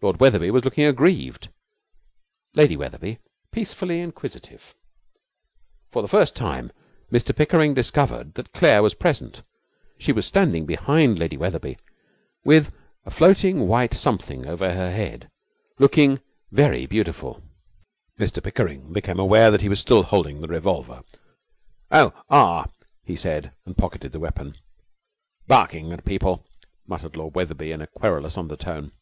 Lord 0.00 0.20
Wetherby 0.20 0.52
was 0.52 0.64
looking 0.64 0.84
aggrieved, 0.86 1.48
Lady 2.54 2.76
Wetherby 2.76 3.18
peacefully 3.50 3.98
inquisitive. 4.00 4.76
For 5.90 6.02
the 6.02 6.08
first 6.08 6.36
time 6.36 6.70
Mr 7.10 7.34
Pickering 7.34 7.74
discovered 7.74 8.34
that 8.34 8.52
Claire 8.52 8.80
was 8.80 8.94
present. 8.94 9.42
She 9.98 10.12
was 10.12 10.24
standing 10.24 10.66
behind 10.66 11.18
Lady 11.18 11.36
Wetherby 11.36 11.78
with 12.44 12.72
a 13.04 13.10
floating 13.10 13.66
white 13.66 13.92
something 13.92 14.46
over 14.46 14.72
her 14.72 14.92
head, 14.92 15.32
looking 15.80 16.20
very 16.52 16.86
beautiful. 16.86 17.34
'For 17.34 17.40
the 17.40 17.42
love 17.42 17.44
of 17.44 17.50
Mike!' 17.58 17.74
said 17.74 18.20
Lady 18.20 18.20
Wetherby. 18.20 18.30
Mr 18.30 18.44
Pickering 18.80 18.92
became 18.92 19.18
aware 19.18 19.50
that 19.50 19.62
he 19.62 19.68
was 19.68 19.80
still 19.80 20.04
holding 20.04 20.40
the 20.40 20.46
revolver. 20.46 21.02
'Oh, 21.90 22.12
ah!' 22.30 22.68
he 23.02 23.16
said, 23.16 23.50
and 23.66 23.76
pocketed 23.76 24.12
the 24.12 24.20
weapon. 24.20 24.54
'Barking 25.48 25.90
at 25.92 26.04
people!' 26.04 26.46
muttered 26.86 27.16
Lord 27.16 27.34
Wetherby 27.34 27.72
in 27.72 27.80
a 27.80 27.88
querulous 27.88 28.38
undertone. 28.38 28.92